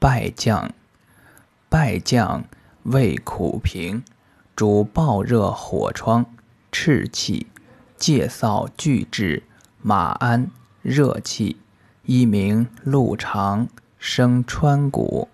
[0.00, 0.72] 败将，
[1.68, 2.44] 败将
[2.84, 4.02] 味苦平，
[4.56, 6.24] 主暴热火疮，
[6.72, 7.48] 赤气，
[7.98, 9.42] 介燥俱滞，
[9.82, 10.50] 马鞍，
[10.80, 11.58] 热气，
[12.06, 13.68] 一名鹿肠，
[13.98, 15.28] 生川谷。